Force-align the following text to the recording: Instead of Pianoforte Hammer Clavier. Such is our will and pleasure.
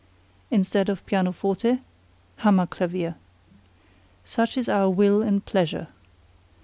Instead 0.49 0.89
of 0.89 1.05
Pianoforte 1.05 1.77
Hammer 2.37 2.65
Clavier. 2.65 3.13
Such 4.23 4.57
is 4.57 4.67
our 4.67 4.89
will 4.89 5.21
and 5.21 5.45
pleasure. 5.45 5.89